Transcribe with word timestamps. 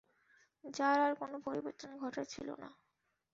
যার 0.63 0.97
আর 0.99 1.13
কোনো 1.15 1.37
পরিবর্তন 1.39 1.91
ঘটার 1.97 2.25
ছিল 2.25 2.47
না। 2.55 2.69